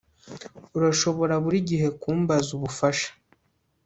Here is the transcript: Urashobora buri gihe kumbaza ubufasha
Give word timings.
Urashobora 0.77 1.33
buri 1.43 1.57
gihe 1.69 1.87
kumbaza 2.01 2.49
ubufasha 2.57 3.09